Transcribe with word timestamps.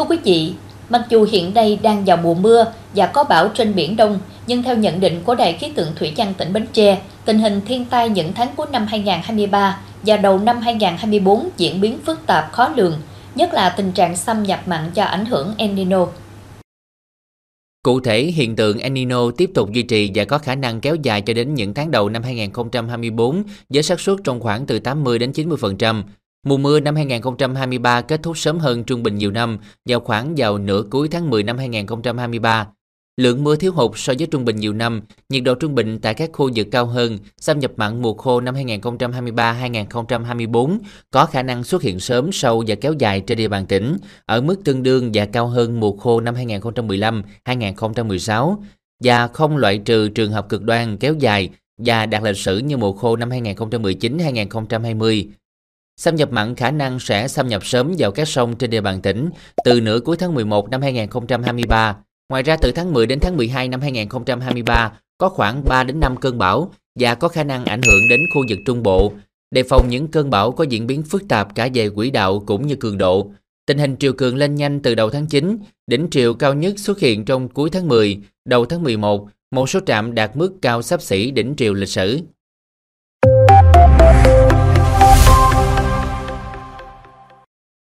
Thưa 0.00 0.06
quý 0.06 0.18
vị, 0.24 0.52
mặc 0.88 1.06
dù 1.08 1.26
hiện 1.30 1.54
nay 1.54 1.78
đang 1.82 2.04
vào 2.04 2.16
mùa 2.16 2.34
mưa 2.34 2.72
và 2.94 3.06
có 3.06 3.24
bão 3.24 3.48
trên 3.48 3.74
Biển 3.74 3.96
Đông, 3.96 4.18
nhưng 4.46 4.62
theo 4.62 4.76
nhận 4.76 5.00
định 5.00 5.20
của 5.24 5.34
Đài 5.34 5.52
khí 5.52 5.72
tượng 5.74 5.88
Thủy 5.96 6.12
văn 6.16 6.34
tỉnh 6.38 6.52
Bến 6.52 6.66
Tre, 6.72 7.02
tình 7.24 7.38
hình 7.38 7.60
thiên 7.66 7.84
tai 7.84 8.08
những 8.08 8.32
tháng 8.32 8.48
cuối 8.56 8.66
năm 8.72 8.86
2023 8.86 9.80
và 10.02 10.16
đầu 10.16 10.38
năm 10.38 10.60
2024 10.60 11.48
diễn 11.56 11.80
biến 11.80 11.98
phức 12.06 12.26
tạp 12.26 12.52
khó 12.52 12.68
lường, 12.76 12.94
nhất 13.34 13.54
là 13.54 13.74
tình 13.76 13.92
trạng 13.92 14.16
xâm 14.16 14.42
nhập 14.42 14.60
mặn 14.66 14.90
do 14.94 15.04
ảnh 15.04 15.26
hưởng 15.26 15.54
El 15.58 15.70
Nino. 15.70 16.06
Cụ 17.82 18.00
thể, 18.00 18.22
hiện 18.22 18.56
tượng 18.56 18.78
El 18.78 18.92
Nino 18.92 19.30
tiếp 19.30 19.50
tục 19.54 19.72
duy 19.72 19.82
trì 19.82 20.10
và 20.14 20.24
có 20.24 20.38
khả 20.38 20.54
năng 20.54 20.80
kéo 20.80 20.94
dài 20.94 21.22
cho 21.22 21.34
đến 21.34 21.54
những 21.54 21.74
tháng 21.74 21.90
đầu 21.90 22.08
năm 22.08 22.22
2024 22.22 23.42
với 23.68 23.82
xác 23.82 24.00
suất 24.00 24.16
trong 24.24 24.40
khoảng 24.40 24.66
từ 24.66 24.78
80 24.78 25.18
đến 25.18 25.32
90%. 25.32 26.02
Mùa 26.46 26.56
mưa 26.56 26.80
năm 26.80 26.96
2023 26.96 28.00
kết 28.00 28.22
thúc 28.22 28.38
sớm 28.38 28.58
hơn 28.58 28.84
trung 28.84 29.02
bình 29.02 29.18
nhiều 29.18 29.30
năm, 29.30 29.58
vào 29.88 30.00
khoảng 30.00 30.34
vào 30.36 30.58
nửa 30.58 30.82
cuối 30.90 31.08
tháng 31.08 31.30
10 31.30 31.42
năm 31.42 31.58
2023. 31.58 32.66
Lượng 33.16 33.44
mưa 33.44 33.56
thiếu 33.56 33.72
hụt 33.72 33.90
so 33.94 34.12
với 34.18 34.26
trung 34.26 34.44
bình 34.44 34.56
nhiều 34.56 34.72
năm, 34.72 35.02
nhiệt 35.28 35.42
độ 35.42 35.54
trung 35.54 35.74
bình 35.74 35.98
tại 35.98 36.14
các 36.14 36.30
khu 36.32 36.50
vực 36.54 36.66
cao 36.70 36.86
hơn, 36.86 37.18
xâm 37.40 37.58
nhập 37.58 37.72
mặn 37.76 38.02
mùa 38.02 38.14
khô 38.14 38.40
năm 38.40 38.54
2023-2024 38.54 40.78
có 41.10 41.26
khả 41.26 41.42
năng 41.42 41.64
xuất 41.64 41.82
hiện 41.82 42.00
sớm, 42.00 42.32
sâu 42.32 42.64
và 42.66 42.74
kéo 42.74 42.94
dài 42.98 43.20
trên 43.20 43.38
địa 43.38 43.48
bàn 43.48 43.66
tỉnh, 43.66 43.96
ở 44.26 44.40
mức 44.40 44.56
tương 44.64 44.82
đương 44.82 45.10
và 45.14 45.26
cao 45.26 45.46
hơn 45.46 45.80
mùa 45.80 45.96
khô 45.96 46.20
năm 46.20 46.34
2015-2016, 46.34 48.56
và 49.04 49.26
không 49.26 49.56
loại 49.56 49.78
trừ 49.78 50.08
trường 50.08 50.32
hợp 50.32 50.48
cực 50.48 50.62
đoan 50.62 50.96
kéo 50.96 51.14
dài 51.14 51.50
và 51.78 52.06
đạt 52.06 52.22
lịch 52.22 52.36
sử 52.36 52.58
như 52.58 52.76
mùa 52.76 52.92
khô 52.92 53.16
năm 53.16 53.30
2019-2020. 53.30 55.26
Xâm 56.00 56.16
nhập 56.16 56.32
mặn 56.32 56.54
khả 56.54 56.70
năng 56.70 57.00
sẽ 57.00 57.28
xâm 57.28 57.48
nhập 57.48 57.66
sớm 57.66 57.94
vào 57.98 58.10
các 58.10 58.28
sông 58.28 58.56
trên 58.56 58.70
địa 58.70 58.80
bàn 58.80 59.00
tỉnh 59.00 59.30
từ 59.64 59.80
nửa 59.80 60.00
cuối 60.00 60.16
tháng 60.16 60.34
11 60.34 60.70
năm 60.70 60.82
2023. 60.82 61.96
Ngoài 62.28 62.42
ra 62.42 62.56
từ 62.56 62.72
tháng 62.72 62.92
10 62.92 63.06
đến 63.06 63.20
tháng 63.20 63.36
12 63.36 63.68
năm 63.68 63.80
2023 63.80 64.92
có 65.18 65.28
khoảng 65.28 65.64
3 65.64 65.84
đến 65.84 66.00
5 66.00 66.16
cơn 66.16 66.38
bão 66.38 66.72
và 66.98 67.14
có 67.14 67.28
khả 67.28 67.44
năng 67.44 67.64
ảnh 67.64 67.82
hưởng 67.82 68.08
đến 68.10 68.20
khu 68.34 68.42
vực 68.48 68.58
Trung 68.66 68.82
Bộ. 68.82 69.12
Đề 69.50 69.62
phòng 69.62 69.88
những 69.88 70.08
cơn 70.08 70.30
bão 70.30 70.52
có 70.52 70.64
diễn 70.64 70.86
biến 70.86 71.02
phức 71.02 71.28
tạp 71.28 71.54
cả 71.54 71.68
về 71.74 71.90
quỹ 71.90 72.10
đạo 72.10 72.42
cũng 72.46 72.66
như 72.66 72.76
cường 72.76 72.98
độ. 72.98 73.30
Tình 73.66 73.78
hình 73.78 73.96
triều 73.96 74.12
cường 74.12 74.36
lên 74.36 74.54
nhanh 74.54 74.80
từ 74.80 74.94
đầu 74.94 75.10
tháng 75.10 75.26
9, 75.26 75.58
đỉnh 75.86 76.08
triều 76.10 76.34
cao 76.34 76.54
nhất 76.54 76.78
xuất 76.78 77.00
hiện 77.00 77.24
trong 77.24 77.48
cuối 77.48 77.70
tháng 77.70 77.88
10, 77.88 78.18
đầu 78.44 78.64
tháng 78.64 78.82
11, 78.82 79.28
một 79.50 79.70
số 79.70 79.80
trạm 79.86 80.14
đạt 80.14 80.36
mức 80.36 80.52
cao 80.62 80.82
sắp 80.82 81.02
xỉ 81.02 81.30
đỉnh 81.30 81.54
triều 81.56 81.74
lịch 81.74 81.88
sử. 81.88 82.20